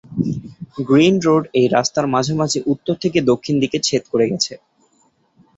[0.87, 4.53] Green road এই রাস্তার মাঝামাঝি উত্তর থেকে দক্ষিণ দিকে ছেদ করে গেছে।